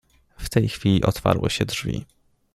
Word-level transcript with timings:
W 0.37 0.49
tej 0.49 0.69
chwili 0.69 1.03
otwarły 1.03 1.49
się 1.49 1.65
drzwi. 1.65 2.05